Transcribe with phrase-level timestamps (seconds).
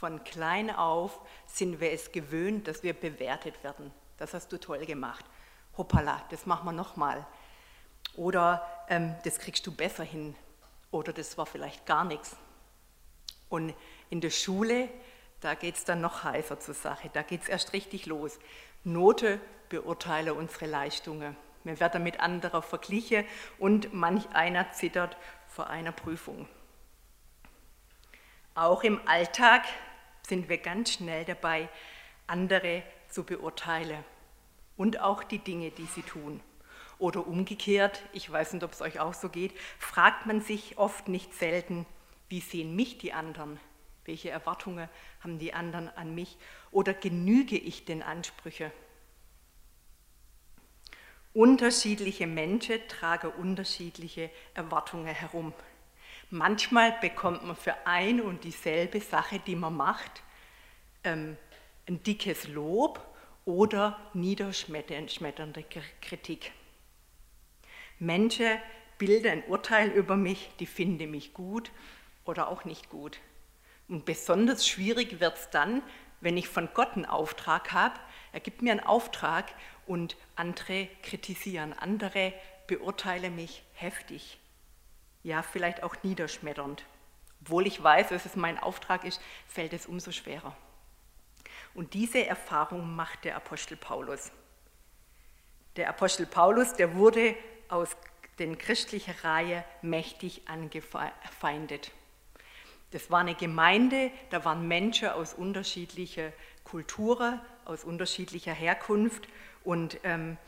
[0.00, 3.92] Von klein auf sind wir es gewöhnt, dass wir bewertet werden.
[4.16, 5.26] Das hast du toll gemacht.
[5.76, 7.26] Hoppala, das machen wir nochmal.
[8.16, 10.34] Oder ähm, das kriegst du besser hin.
[10.90, 12.34] Oder das war vielleicht gar nichts.
[13.50, 13.74] Und
[14.08, 14.88] in der Schule,
[15.40, 17.10] da geht es dann noch heißer zur Sache.
[17.12, 18.38] Da geht es erst richtig los.
[18.84, 21.36] Note beurteile unsere Leistungen.
[21.62, 23.26] Wir werden mit anderen verglichen
[23.58, 26.48] und manch einer zittert vor einer Prüfung.
[28.54, 29.64] Auch im Alltag
[30.26, 31.68] sind wir ganz schnell dabei,
[32.26, 34.04] andere zu beurteilen
[34.76, 36.40] und auch die Dinge, die sie tun.
[36.98, 41.08] Oder umgekehrt, ich weiß nicht, ob es euch auch so geht, fragt man sich oft
[41.08, 41.86] nicht selten,
[42.28, 43.58] wie sehen mich die anderen?
[44.04, 44.88] Welche Erwartungen
[45.20, 46.36] haben die anderen an mich?
[46.70, 48.70] Oder genüge ich den Ansprüchen?
[51.32, 55.52] Unterschiedliche Menschen tragen unterschiedliche Erwartungen herum.
[56.30, 60.22] Manchmal bekommt man für ein und dieselbe Sache, die man macht,
[61.02, 61.36] ähm,
[61.88, 63.04] ein dickes Lob
[63.44, 65.64] oder niederschmetternde
[66.00, 66.52] Kritik.
[67.98, 68.58] Menschen
[68.96, 71.72] bilden ein Urteil über mich, die finden mich gut
[72.24, 73.18] oder auch nicht gut.
[73.88, 75.82] Und besonders schwierig wird es dann,
[76.20, 77.98] wenn ich von Gott einen Auftrag habe.
[78.32, 79.52] Er gibt mir einen Auftrag
[79.84, 82.32] und andere kritisieren, andere
[82.68, 84.38] beurteilen mich heftig,
[85.22, 86.84] ja vielleicht auch niederschmetternd.
[87.42, 90.56] Obwohl ich weiß, dass es mein Auftrag ist, fällt es umso schwerer.
[91.74, 94.30] Und diese Erfahrung macht der Apostel Paulus.
[95.76, 97.36] Der Apostel Paulus, der wurde
[97.68, 97.96] aus
[98.38, 101.92] den christlichen Reihe mächtig angefeindet.
[102.90, 106.32] Das war eine Gemeinde, da waren Menschen aus unterschiedlicher
[106.64, 109.28] Kulturen, aus unterschiedlicher Herkunft
[109.62, 110.38] und ähm,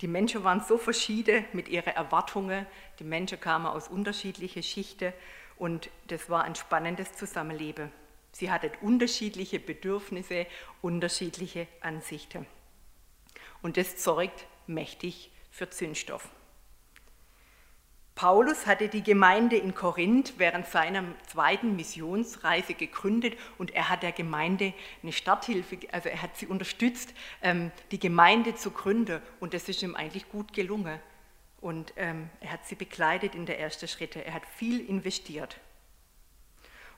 [0.00, 2.66] die Menschen waren so verschieden mit ihren Erwartungen.
[2.98, 5.12] Die Menschen kamen aus unterschiedlichen Schichten
[5.56, 7.92] und das war ein spannendes Zusammenleben.
[8.32, 10.46] Sie hatten unterschiedliche Bedürfnisse,
[10.80, 12.46] unterschiedliche Ansichten.
[13.60, 16.28] Und das zeugt mächtig für Zündstoff.
[18.20, 24.12] Paulus hatte die Gemeinde in Korinth während seiner zweiten Missionsreise gegründet und er hat der
[24.12, 29.70] Gemeinde eine Starthilfe, also er hat sie unterstützt, ähm, die Gemeinde zu gründen und das
[29.70, 31.00] ist ihm eigentlich gut gelungen.
[31.62, 35.56] Und ähm, er hat sie begleitet in der ersten Schritte, er hat viel investiert.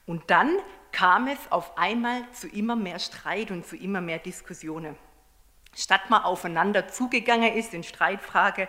[0.07, 0.59] Und dann
[0.91, 4.97] kam es auf einmal zu immer mehr Streit und zu immer mehr Diskussionen.
[5.73, 8.67] Statt mal aufeinander zugegangen ist in Streitfrage,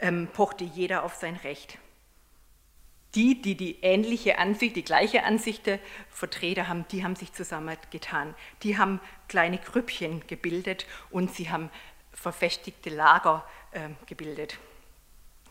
[0.00, 1.78] ähm, pochte jeder auf sein Recht.
[3.14, 5.68] Die, die die ähnliche Ansicht, die gleiche Ansicht
[6.10, 8.36] vertreten haben, die haben sich zusammengetan.
[8.62, 11.70] Die haben kleine Grüppchen gebildet und sie haben
[12.12, 14.58] verfestigte Lager äh, gebildet.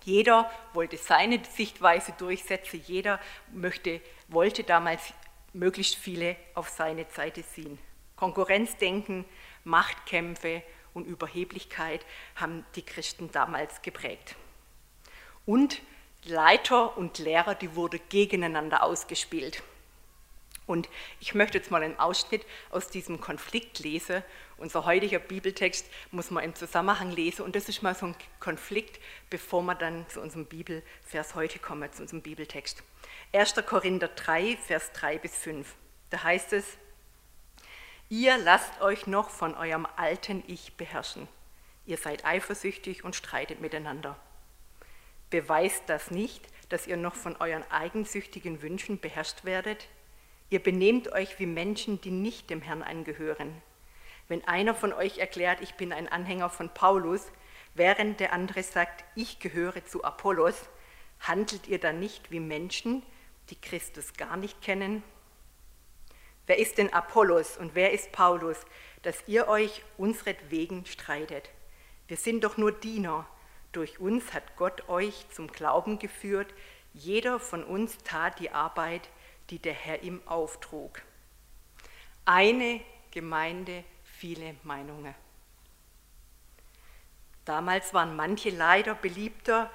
[0.04, 3.20] Jeder wollte seine Sichtweise durchsetzen, jeder
[3.52, 4.00] möchte,
[4.30, 5.14] wollte damals
[5.52, 7.78] möglichst viele auf seine Seite ziehen.
[8.16, 9.26] Konkurrenzdenken,
[9.64, 10.64] Machtkämpfe
[11.00, 12.06] und Überheblichkeit
[12.36, 14.36] haben die Christen damals geprägt.
[15.46, 15.82] Und
[16.26, 19.64] Leiter und Lehrer, die wurden gegeneinander ausgespielt.
[20.68, 20.88] Und
[21.20, 24.22] ich möchte jetzt mal einen Ausschnitt aus diesem Konflikt lesen.
[24.58, 27.42] Unser heutiger Bibeltext muss man im Zusammenhang lesen.
[27.42, 29.00] Und das ist mal so ein Konflikt,
[29.32, 32.84] bevor wir dann zu unserem Bibelvers heute kommen, zu unserem Bibeltext.
[33.34, 33.56] 1.
[33.66, 35.74] Korinther 3, Vers 3 bis 5.
[36.12, 36.78] Da heißt es,
[38.12, 41.28] Ihr lasst euch noch von eurem alten Ich beherrschen.
[41.86, 44.18] Ihr seid eifersüchtig und streitet miteinander.
[45.30, 49.88] Beweist das nicht, dass ihr noch von euren eigensüchtigen Wünschen beherrscht werdet?
[50.50, 53.62] Ihr benehmt euch wie Menschen, die nicht dem Herrn angehören.
[54.28, 57.32] Wenn einer von euch erklärt, ich bin ein Anhänger von Paulus,
[57.76, 60.68] während der andere sagt, ich gehöre zu Apollos,
[61.20, 63.04] handelt ihr dann nicht wie Menschen,
[63.52, 65.04] die Christus gar nicht kennen?
[66.50, 68.58] Wer ist denn Apollos und wer ist Paulus,
[69.04, 71.48] dass ihr euch unsretwegen streitet?
[72.08, 73.28] Wir sind doch nur Diener.
[73.72, 76.52] Durch uns hat Gott euch zum Glauben geführt.
[76.92, 79.10] Jeder von uns tat die Arbeit,
[79.52, 81.04] die der Herr ihm auftrug.
[82.26, 82.82] Eine
[83.12, 85.14] Gemeinde, viele Meinungen.
[87.46, 89.70] Damals waren manche leider beliebter.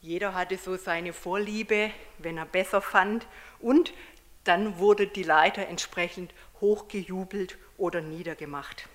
[0.00, 3.24] Jeder hatte so seine Vorliebe, wenn er besser fand.
[3.60, 3.94] Und
[4.44, 8.88] dann wurde die Leiter entsprechend hochgejubelt oder niedergemacht.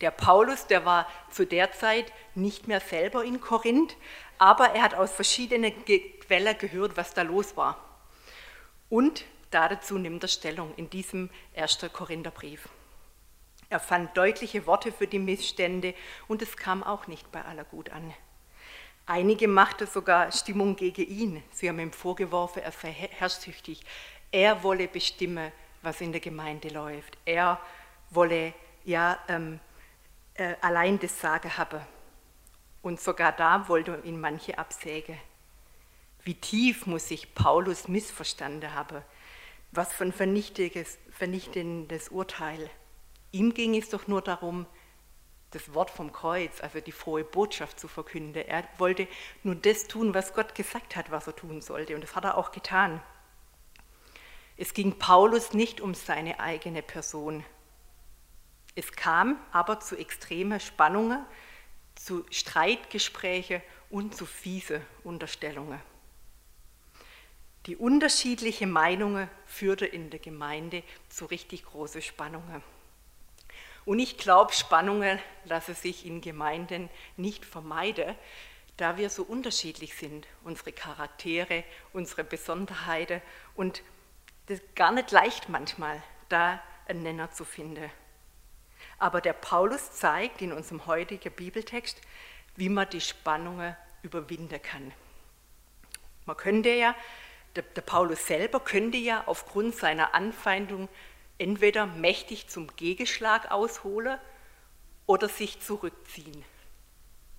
[0.00, 3.96] Der Paulus, der war zu der Zeit nicht mehr selber in Korinth,
[4.38, 7.78] aber er hat aus verschiedenen Quellen gehört, was da los war.
[8.90, 11.86] Und dazu nimmt er Stellung in diesem 1.
[11.92, 12.68] Korintherbrief.
[13.68, 15.94] Er fand deutliche Worte für die Missstände
[16.28, 18.12] und es kam auch nicht bei aller gut an.
[19.12, 21.42] Einige machten sogar Stimmung gegen ihn.
[21.50, 23.82] Sie haben ihm vorgeworfen, er sei herrschsüchtig.
[24.30, 27.18] Er wolle bestimmen, was in der Gemeinde läuft.
[27.26, 27.60] Er
[28.08, 28.54] wolle
[28.84, 29.60] ja ähm,
[30.32, 31.82] äh, allein das Sagen haben.
[32.80, 35.18] Und sogar da wollte ihn manche absägen.
[36.24, 39.02] Wie tief muss sich Paulus missverstanden haben?
[39.72, 42.70] Was für ein vernichtendes Urteil.
[43.30, 44.64] Ihm ging es doch nur darum,
[45.52, 48.42] das Wort vom Kreuz, also die frohe Botschaft zu verkünden.
[48.46, 49.06] Er wollte
[49.42, 51.94] nur das tun, was Gott gesagt hat, was er tun sollte.
[51.94, 53.00] Und das hat er auch getan.
[54.56, 57.44] Es ging Paulus nicht um seine eigene Person.
[58.74, 61.24] Es kam aber zu extremen Spannungen,
[61.94, 65.80] zu Streitgesprächen und zu fiese Unterstellungen.
[67.66, 72.62] Die unterschiedlichen Meinungen führten in der Gemeinde zu richtig großen Spannungen.
[73.84, 78.14] Und ich glaube, Spannungen lassen sich in Gemeinden nicht vermeiden,
[78.76, 83.20] da wir so unterschiedlich sind, unsere Charaktere, unsere Besonderheiten
[83.54, 83.82] und
[84.46, 87.90] das ist gar nicht leicht manchmal, da einen Nenner zu finden.
[88.98, 92.00] Aber der Paulus zeigt in unserem heutigen Bibeltext,
[92.56, 94.92] wie man die Spannungen überwinden kann.
[96.24, 96.94] Man könnte ja,
[97.54, 100.88] der, der Paulus selber könnte ja aufgrund seiner Anfeindung
[101.42, 104.18] entweder mächtig zum Gegenschlag ausholen
[105.06, 106.44] oder sich zurückziehen.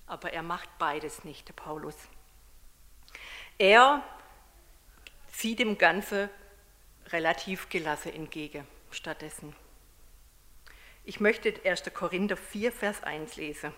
[0.08, 1.96] Aber er macht beides nicht, der Paulus.
[3.58, 4.04] Er
[5.32, 6.30] sieht dem Ganzen
[7.08, 9.56] relativ gelassen entgegen stattdessen.
[11.06, 11.94] Ich möchte 1.
[11.94, 13.74] Korinther 4, Vers 1 lesen.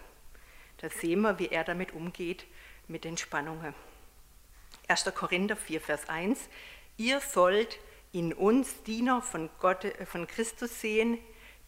[0.77, 2.45] Da sehen wir, wie er damit umgeht
[2.87, 3.75] mit den Spannungen.
[4.87, 5.05] 1.
[5.13, 6.49] Korinther 4, Vers 1.
[6.97, 7.79] Ihr sollt
[8.15, 11.19] in uns Diener von, Gott, äh, von Christus sehen,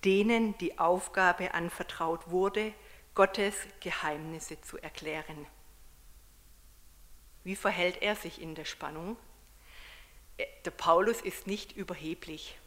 [0.05, 2.73] denen die Aufgabe anvertraut wurde,
[3.15, 5.45] Gottes Geheimnisse zu erklären.
[7.43, 9.17] Wie verhält er sich in der Spannung?
[10.37, 12.57] Äh, der Paulus ist nicht überheblich.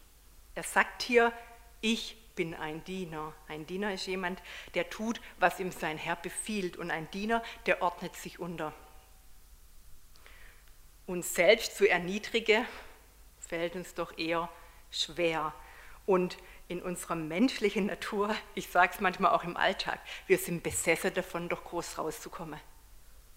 [0.55, 1.33] Er sagt hier,
[1.81, 3.33] ich bin ein Diener.
[3.49, 4.43] Ein Diener ist jemand,
[4.75, 6.77] der tut, was ihm sein Herr befiehlt.
[6.77, 8.75] Und ein Diener, der ordnet sich unter.
[11.07, 12.67] Uns selbst zu erniedrigen,
[13.51, 14.49] fällt uns doch eher
[14.93, 15.53] schwer.
[16.07, 16.39] Und
[16.69, 19.99] in unserer menschlichen Natur, ich sage es manchmal auch im Alltag,
[20.29, 22.61] wir sind besessen davon, doch groß rauszukommen.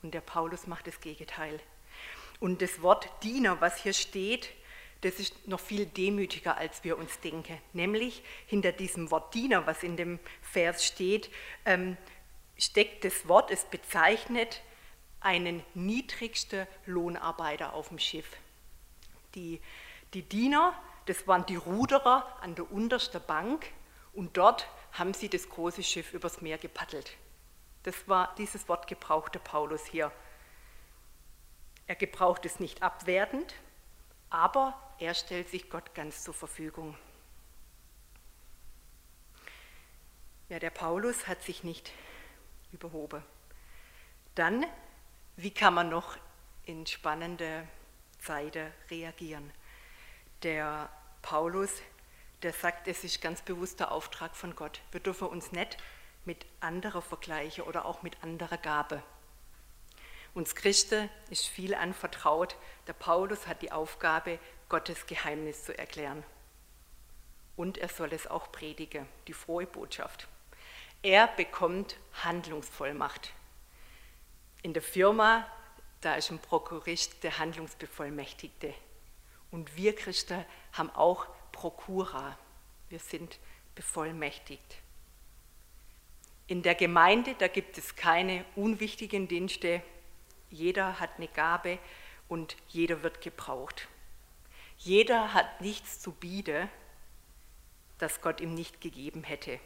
[0.04, 1.60] Und der Paulus macht das Gegenteil.
[2.40, 4.50] Und das Wort Diener, was hier steht,
[5.02, 7.58] das ist noch viel demütiger, als wir uns denken.
[7.74, 11.32] Nämlich hinter diesem Wort Diener, was in dem Vers steht,
[11.66, 11.98] ähm,
[12.58, 14.62] steckt das Wort, es bezeichnet
[15.22, 18.28] einen niedrigsten Lohnarbeiter auf dem Schiff.
[19.34, 19.60] Die
[20.14, 20.74] die Diener,
[21.06, 23.66] das waren die Ruderer an der untersten Bank
[24.14, 27.18] und dort haben sie das große Schiff übers Meer gepaddelt.
[27.84, 30.12] Das war dieses Wort gebrauchte Paulus hier.
[31.88, 33.56] Er gebraucht es nicht abwertend,
[34.30, 36.96] aber er stellt sich Gott ganz zur Verfügung.
[40.48, 41.92] Ja, der Paulus hat sich nicht
[42.72, 43.24] überhoben.
[44.36, 44.66] Dann,
[45.36, 46.18] wie kann man noch
[46.66, 47.68] in spannende
[48.20, 49.52] Zeiten reagieren?
[50.44, 50.90] Der
[51.22, 51.72] Paulus,
[52.42, 54.82] der sagt, es ist ganz bewusster Auftrag von Gott.
[54.92, 55.78] Wir dürfen uns nicht
[56.26, 59.02] mit anderer vergleichen oder auch mit anderer Gabe.
[60.34, 62.56] Uns Christen ist viel anvertraut.
[62.88, 66.24] Der Paulus hat die Aufgabe, Gottes Geheimnis zu erklären.
[67.56, 70.28] Und er soll es auch predigen, die frohe Botschaft.
[71.04, 73.32] Er bekommt Handlungsvollmacht.
[74.64, 75.46] In der Firma,
[76.02, 78.74] da ist ein Prokurist der Handlungsbevollmächtigte.
[79.54, 82.40] Und wir Christen haben auch Prokura.
[82.90, 83.38] Wir sind
[83.76, 84.78] bevollmächtigt.
[86.48, 89.84] In der Gemeinde, da gibt es keine unwichtigen Dienste.
[90.50, 91.78] Jeder hat eine Gabe
[92.28, 93.88] und jeder wird gebraucht.
[94.80, 96.68] Jeder hat nichts zu bieten,
[98.00, 99.60] das Gott ihm nicht gegeben hätte.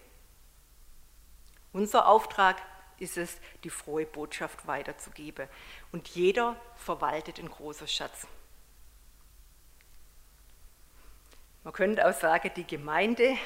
[1.72, 2.62] Unser Auftrag
[3.00, 5.48] ist es, die frohe Botschaft weiterzugeben.
[5.94, 8.28] Und jeder verwaltet einen großen Schatz.
[11.68, 13.38] Man könnte auch sagen, die Gemeinde,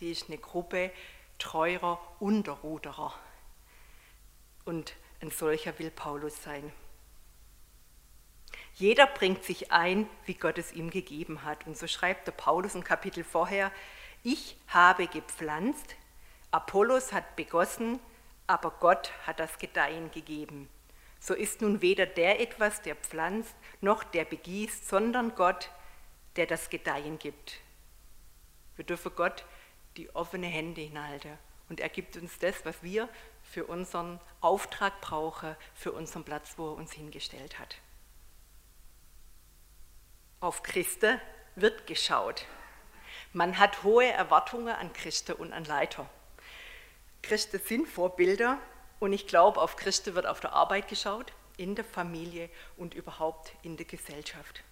[0.00, 0.90] die ist eine Gruppe
[1.38, 3.14] treuer Unterruderer.
[4.64, 6.72] Und ein solcher will Paulus sein.
[8.74, 11.64] Jeder bringt sich ein, wie Gott es ihm gegeben hat.
[11.68, 13.70] Und so schreibt der Paulus ein Kapitel vorher,
[14.24, 15.94] ich habe gepflanzt,
[16.50, 18.00] Apollos hat begossen,
[18.48, 20.68] aber Gott hat das Gedeihen gegeben.
[21.20, 25.70] So ist nun weder der etwas, der pflanzt, noch der begießt, sondern Gott,
[26.36, 27.60] der das Gedeihen gibt.
[28.76, 29.44] Wir dürfen Gott
[29.96, 33.08] die offene Hände hinhalten und er gibt uns das, was wir
[33.42, 37.76] für unseren Auftrag brauchen, für unseren Platz, wo er uns hingestellt hat.
[40.40, 41.20] Auf Christen
[41.54, 42.46] wird geschaut.
[43.32, 46.08] Man hat hohe Erwartungen an Christen und an Leiter.
[47.22, 48.58] Christen sind Vorbilder
[49.00, 53.54] und ich glaube, auf Christen wird auf der Arbeit geschaut, in der Familie und überhaupt
[53.62, 54.64] in der Gesellschaft.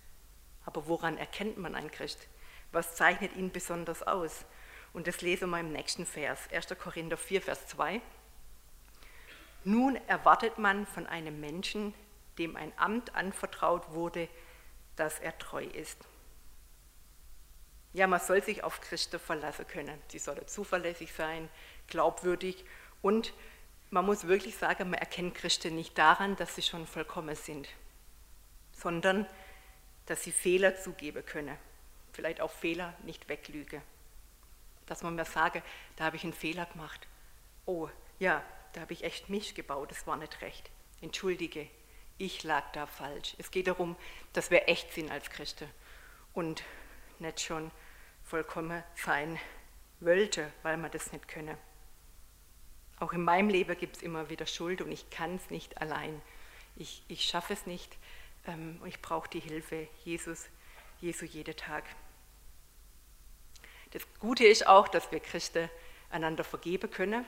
[0.64, 2.28] Aber woran erkennt man einen Christ?
[2.72, 4.44] Was zeichnet ihn besonders aus?
[4.92, 6.68] Und das lesen wir im nächsten Vers, 1.
[6.78, 8.00] Korinther 4, Vers 2.
[9.64, 11.94] Nun erwartet man von einem Menschen,
[12.38, 14.28] dem ein Amt anvertraut wurde,
[14.96, 15.98] dass er treu ist.
[17.92, 20.00] Ja, man soll sich auf Christen verlassen können.
[20.08, 21.48] Sie sollen zuverlässig sein,
[21.88, 22.64] glaubwürdig
[23.02, 23.32] und
[23.90, 27.68] man muss wirklich sagen, man erkennt Christen nicht daran, dass sie schon vollkommen sind,
[28.72, 29.26] sondern
[30.10, 31.56] dass sie Fehler zugeben können.
[32.12, 33.80] Vielleicht auch Fehler nicht weglüge.
[34.86, 35.62] Dass man mir sage,
[35.94, 37.06] da habe ich einen Fehler gemacht.
[37.64, 37.88] Oh,
[38.18, 40.68] ja, da habe ich echt mich gebaut, das war nicht recht.
[41.00, 41.68] Entschuldige,
[42.18, 43.36] ich lag da falsch.
[43.38, 43.94] Es geht darum,
[44.32, 45.70] dass wir echt sind als Christen
[46.34, 46.64] und
[47.20, 47.70] nicht schon
[48.24, 49.38] vollkommen sein
[50.00, 51.56] wollte, weil wir das nicht können.
[52.98, 56.20] Auch in meinem Leben gibt es immer wieder Schuld und ich kann es nicht allein.
[56.74, 57.96] Ich, ich schaffe es nicht
[58.46, 60.48] und ich brauche die Hilfe Jesus,
[61.00, 61.84] Jesu jeden Tag.
[63.92, 65.68] Das Gute ist auch, dass wir Christen
[66.10, 67.24] einander vergeben können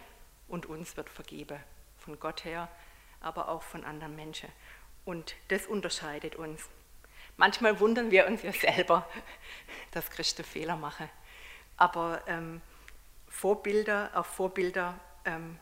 [0.48, 1.58] und uns wird vergeben.
[1.98, 2.68] Von Gott her,
[3.20, 4.48] aber auch von anderen Menschen.
[5.04, 6.68] Und das unterscheidet uns.
[7.36, 9.08] Manchmal wundern wir uns ja selber,
[9.90, 11.08] dass Christen Fehler machen.
[11.76, 12.60] Aber ähm,
[13.28, 15.58] Vorbilder, auch Vorbilder, ähm,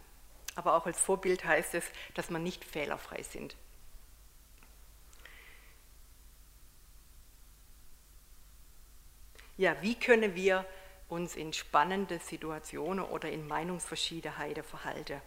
[0.54, 3.56] aber auch als Vorbild heißt es, dass man nicht fehlerfrei sind.
[9.60, 10.64] Ja, wie können wir
[11.10, 15.20] uns in spannende Situationen oder in Meinungsverschiedenheiten verhalten?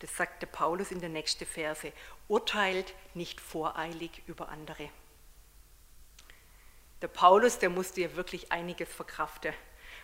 [0.00, 1.92] Das sagte Paulus in der nächsten Verse.
[2.26, 4.90] Urteilt nicht voreilig über andere.
[7.00, 9.54] Der Paulus, der musste ja wirklich einiges verkraften.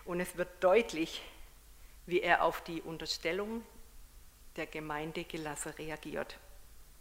[0.05, 1.21] Und es wird deutlich,
[2.07, 3.67] wie er auf die Unterstellung
[4.55, 6.39] der Gemeinde gelassen reagiert.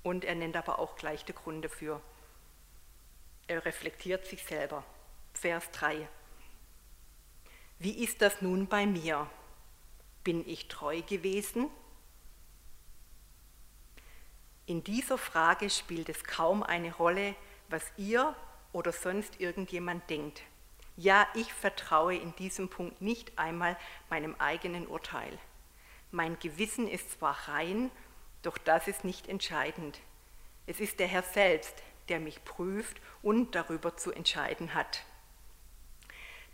[0.01, 2.01] Und er nennt aber auch gleich den Grund dafür.
[3.45, 4.83] Er reflektiert sich selber.
[5.35, 6.07] Vers 3.
[7.83, 9.29] Wie ist das nun bei mir?
[10.23, 11.69] Bin ich treu gewesen?
[14.65, 17.35] In dieser Frage spielt es kaum eine Rolle,
[17.67, 18.37] was ihr
[18.71, 20.43] oder sonst irgendjemand denkt.
[20.95, 23.75] Ja, ich vertraue in diesem Punkt nicht einmal
[24.09, 25.37] meinem eigenen Urteil.
[26.09, 27.91] Mein Gewissen ist zwar rein,
[28.43, 29.99] doch das ist nicht entscheidend.
[30.67, 31.75] Es ist der Herr selbst,
[32.07, 35.03] der mich prüft und darüber zu entscheiden hat.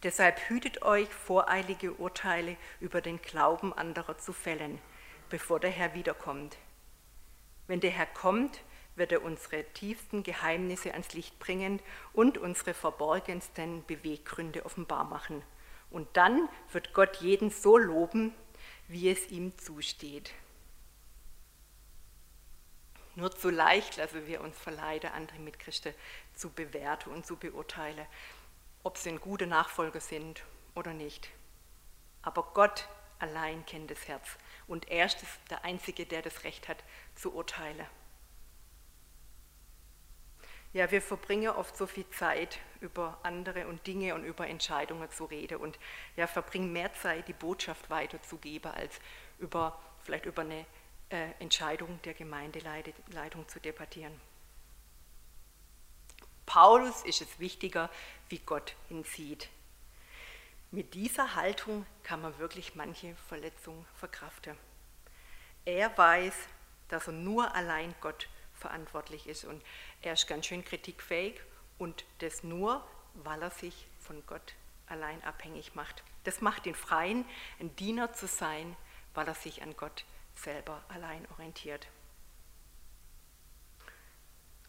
[0.03, 4.79] Deshalb hütet euch, voreilige Urteile über den Glauben anderer zu fällen,
[5.29, 6.57] bevor der Herr wiederkommt.
[7.67, 8.61] Wenn der Herr kommt,
[8.95, 11.81] wird er unsere tiefsten Geheimnisse ans Licht bringen
[12.13, 15.43] und unsere verborgensten Beweggründe offenbar machen.
[15.89, 18.33] Und dann wird Gott jeden so loben,
[18.87, 20.33] wie es ihm zusteht.
[23.15, 25.93] Nur zu leicht lassen wir uns verleiten, andere Mitchristen
[26.35, 28.05] zu bewerten und zu beurteilen
[28.83, 30.43] ob sie ein guter Nachfolger sind
[30.75, 31.29] oder nicht.
[32.21, 32.87] Aber Gott
[33.19, 35.17] allein kennt das Herz und er ist
[35.49, 36.83] der Einzige, der das Recht hat,
[37.15, 37.85] zu urteilen.
[40.71, 45.25] Ja, wir verbringen oft so viel Zeit, über andere und Dinge und über Entscheidungen zu
[45.25, 45.79] reden und
[46.15, 48.99] ja, verbringen mehr Zeit, die Botschaft weiterzugeben, als
[49.39, 50.65] über, vielleicht über eine
[51.09, 54.21] äh, Entscheidung der Gemeindeleitung zu debattieren.
[56.49, 57.91] Paulus ist es wichtiger,
[58.29, 59.49] wie Gott ihn sieht.
[60.71, 64.57] Mit dieser Haltung kann man wirklich manche Verletzungen verkraften.
[65.65, 66.33] Er weiß,
[66.87, 69.61] dass er nur allein Gott verantwortlich ist und
[70.01, 71.39] er ist ganz schön kritikfähig
[71.77, 74.55] und das nur, weil er sich von Gott
[74.87, 76.03] allein abhängig macht.
[76.23, 77.25] Das macht ihn freien,
[77.59, 78.75] ein Diener zu sein,
[79.13, 80.03] weil er sich an Gott
[80.33, 81.87] selber allein orientiert.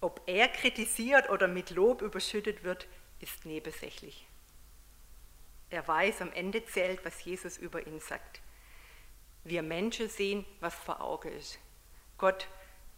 [0.00, 2.86] Ob er kritisiert oder mit Lob überschüttet wird,
[3.20, 4.26] ist nebensächlich.
[5.68, 8.40] Er weiß, am Ende zählt, was Jesus über ihn sagt.
[9.44, 11.58] Wir Menschen sehen, was vor Auge ist.
[12.18, 12.48] Gott,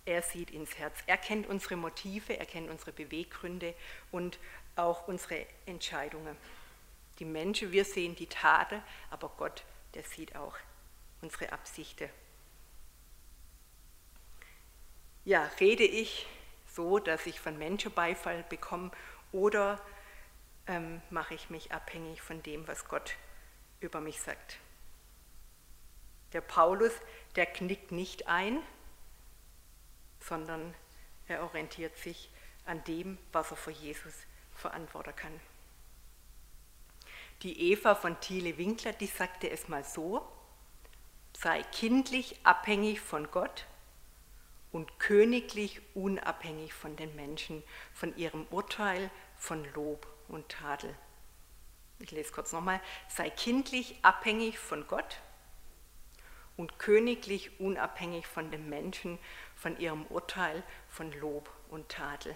[0.04, 0.96] er sieht ins Herz.
[1.06, 3.74] Er kennt unsere Motive, er kennt unsere Beweggründe
[4.10, 4.38] und
[4.74, 6.36] auch unsere Entscheidungen.
[7.18, 10.56] Die Menschen, wir sehen die Taten, aber Gott, der sieht auch
[11.20, 12.08] unsere Absichten.
[15.24, 16.26] Ja, rede ich
[16.74, 18.90] so, dass ich von Menschen Beifall bekomme
[19.30, 19.80] oder
[20.66, 23.16] ähm, mache ich mich abhängig von dem, was Gott
[23.80, 24.58] über mich sagt.
[26.32, 26.92] Der Paulus,
[27.36, 28.62] der knickt nicht ein,
[30.20, 30.74] sondern
[31.28, 32.30] er orientiert sich
[32.64, 34.14] an dem, was er für Jesus
[34.54, 35.40] verantworten kann.
[37.42, 40.26] Die Eva von Thiele Winkler, die sagte es mal so,
[41.36, 43.66] sei kindlich abhängig von Gott
[44.72, 47.62] und königlich unabhängig von den Menschen,
[47.92, 50.96] von ihrem Urteil, von Lob und Tadel.
[51.98, 55.20] Ich lese kurz nochmal, sei kindlich abhängig von Gott
[56.56, 59.18] und königlich unabhängig von den Menschen,
[59.54, 62.34] von ihrem Urteil, von Lob und Tadel.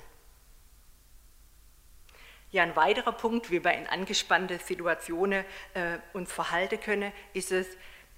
[2.52, 7.66] Ja, ein weiterer Punkt, wie wir in angespannte Situationen äh, uns verhalten können, ist es,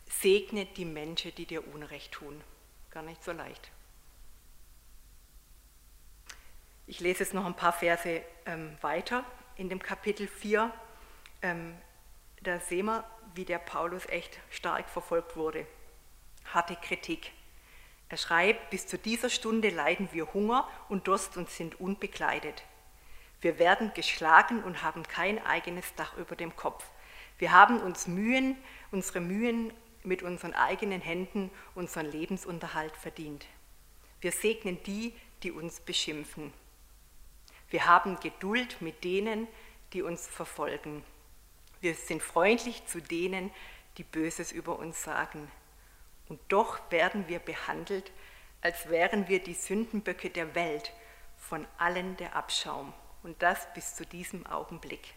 [0.07, 2.43] segne die Menschen, die dir Unrecht tun.
[2.91, 3.71] Gar nicht so leicht.
[6.91, 9.23] Ich lese jetzt noch ein paar Verse ähm, weiter
[9.57, 10.73] in dem Kapitel 4.
[11.43, 11.77] Ähm,
[12.41, 13.05] da sehen wir,
[13.35, 15.67] wie der Paulus echt stark verfolgt wurde.
[16.47, 17.31] Harte Kritik.
[18.09, 22.63] Er schreibt, bis zu dieser Stunde leiden wir Hunger und Durst und sind unbekleidet.
[23.43, 26.87] Wir werden geschlagen und haben kein eigenes Dach über dem Kopf.
[27.37, 28.57] Wir haben uns Mühen,
[28.93, 33.45] unsere Mühen mit unseren eigenen Händen unseren Lebensunterhalt verdient.
[34.23, 36.51] Wir segnen die, die uns beschimpfen.
[37.71, 39.47] Wir haben Geduld mit denen,
[39.93, 41.05] die uns verfolgen.
[41.81, 43.51] Wir sind freundlich zu denen,
[43.99, 45.51] die Böses über uns sagen.
[46.29, 48.11] Und doch werden wir behandelt,
[48.61, 50.93] als wären wir die Sündenböcke der Welt,
[51.37, 52.93] von allen der Abschaum.
[53.23, 55.15] Und das bis zu diesem Augenblick.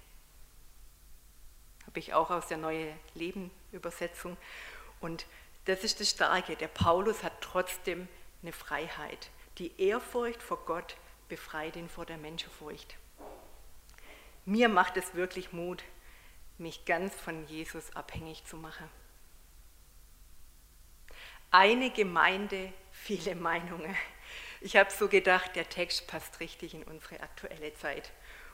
[1.87, 4.37] Habe ich auch aus der Neue Leben Übersetzung.
[4.99, 5.25] Und
[5.65, 6.55] das ist das Starke.
[6.55, 8.07] Der Paulus hat trotzdem
[8.41, 9.29] eine Freiheit.
[9.57, 10.95] Die Ehrfurcht vor Gott
[11.31, 12.97] befreit ihn vor der Menschenfurcht.
[14.43, 15.81] Mir macht es wirklich Mut,
[16.57, 18.89] mich ganz von Jesus abhängig zu machen.
[21.49, 23.95] Eine Gemeinde, viele Meinungen.
[24.59, 28.11] Ich habe so gedacht, der Text passt richtig in unsere aktuelle Zeit.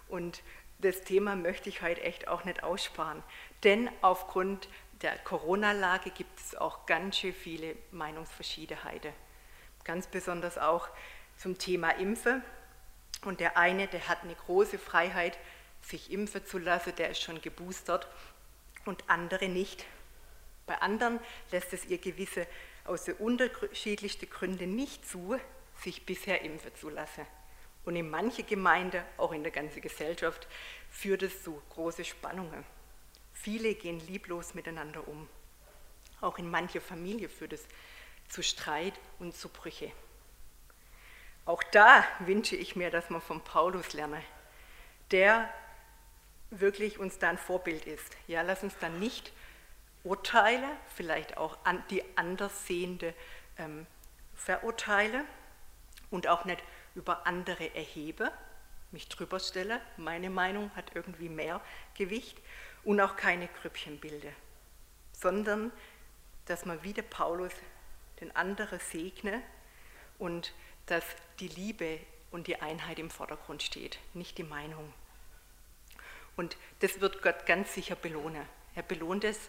[0.07, 0.43] Und
[0.77, 3.23] das Thema möchte ich heute echt auch nicht aussparen.
[3.63, 4.69] Denn aufgrund
[5.01, 9.13] der Corona-Lage gibt es auch ganz schön viele Meinungsverschiedenheiten.
[9.83, 10.87] Ganz besonders auch
[11.37, 12.43] zum Thema Impfe.
[13.27, 15.37] Und der eine, der hat eine große Freiheit,
[15.81, 18.07] sich impfen zu lassen, der ist schon geboostert
[18.85, 19.85] und andere nicht.
[20.65, 21.19] Bei anderen
[21.51, 22.47] lässt es ihr gewisse
[22.85, 25.37] aus den unterschiedlichsten Gründen nicht zu,
[25.83, 27.27] sich bisher impfen zu lassen.
[27.83, 30.47] Und in manche Gemeinden, auch in der ganzen Gesellschaft,
[30.89, 32.63] führt es zu große Spannungen.
[33.33, 35.27] Viele gehen lieblos miteinander um.
[36.21, 37.65] Auch in manche Familie führt es
[38.29, 39.91] zu Streit und zu Brüche.
[41.47, 44.21] Auch da wünsche ich mir, dass man von Paulus lerne,
[45.11, 45.49] der
[46.49, 48.17] wirklich uns da ein Vorbild ist.
[48.27, 49.31] Ja, lass uns dann nicht
[50.03, 51.57] Urteile, vielleicht auch
[51.89, 53.13] die Anderssehende
[53.57, 53.87] ähm,
[54.35, 55.23] verurteile
[56.11, 56.61] und auch nicht
[56.95, 58.29] über andere erhebe,
[58.91, 61.61] mich drüber stelle, meine Meinung hat irgendwie mehr
[61.95, 62.37] Gewicht
[62.83, 64.33] und auch keine Grüppchen bilde,
[65.13, 65.71] sondern
[66.45, 67.53] dass man wie der Paulus
[68.19, 69.41] den anderen segne
[70.19, 70.53] und
[70.87, 71.05] dass
[71.39, 71.99] die Liebe
[72.31, 74.91] und die Einheit im Vordergrund steht, nicht die Meinung.
[76.35, 78.45] Und das wird Gott ganz sicher belohnen.
[78.75, 79.39] Er belohnt es,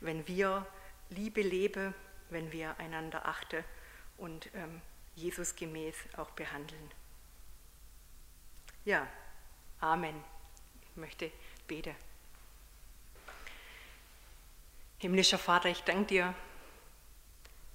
[0.00, 0.66] wenn wir
[1.10, 1.94] Liebe leben,
[2.30, 3.64] wenn wir einander achten
[4.16, 4.80] und ähm,
[5.14, 6.90] Jesus gemäß auch behandeln.
[8.84, 9.06] Ja,
[9.80, 10.24] Amen.
[10.82, 11.30] Ich möchte
[11.66, 11.94] beten.
[14.98, 16.34] Himmlischer Vater, ich danke dir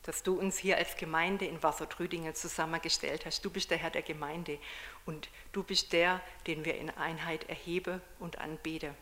[0.04, 3.46] dass du uns hier als Gemeinde in Wassertrüdingen zusammengestellt hast.
[3.46, 4.60] Du bist der Herr der Gemeinde
[5.06, 8.96] und du bist der, den wir in Einheit erhebe und anbete.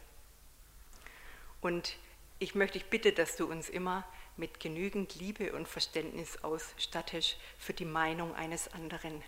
[1.61, 1.95] Und
[2.39, 4.05] ich möchte dich bitten, dass du uns immer
[4.37, 9.21] mit genügend Liebe und Verständnis ausstattest für die Meinung eines anderen.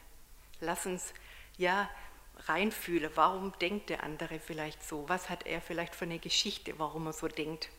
[0.60, 1.13] Lass uns
[1.57, 1.89] ja
[2.47, 5.07] reinfühlen, warum denkt der andere vielleicht so?
[5.10, 7.69] Was hat er vielleicht für eine Geschichte, warum er so denkt?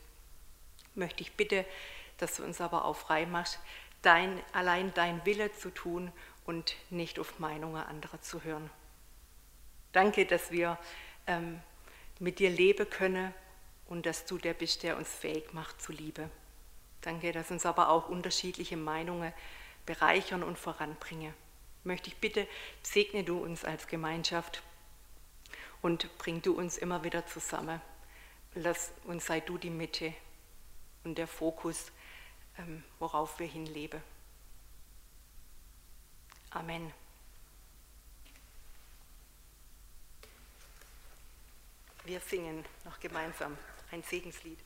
[0.94, 1.64] Möchte ich bitte,
[2.18, 3.59] dass du uns aber auch frei machst,
[4.03, 6.12] dein, allein dein Wille zu tun
[6.45, 8.69] und nicht auf Meinungen anderer zu hören.
[9.93, 10.79] Danke, dass wir
[11.27, 11.61] ähm,
[12.19, 13.33] mit dir leben können
[13.87, 16.31] und dass du der bist, der uns fähig macht zu Liebe.
[17.03, 19.33] Danke, dass uns aber auch unterschiedliche Meinungen
[19.87, 21.35] bereichern und voranbringen.
[21.85, 22.47] Möchte ich bitte,
[22.83, 24.62] segne du uns als Gemeinschaft
[25.83, 27.81] und bring du uns immer wieder zusammen.
[28.55, 30.15] Lass uns sei du die Mitte
[31.05, 31.91] und der Fokus
[32.99, 34.03] worauf wir hinleben.
[36.51, 36.93] Amen.
[42.05, 43.57] Wir singen noch gemeinsam
[43.91, 44.59] ein Segenslied.